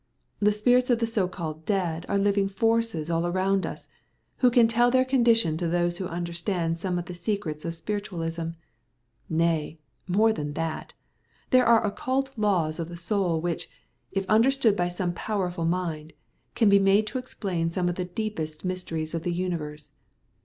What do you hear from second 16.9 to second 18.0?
to explain some of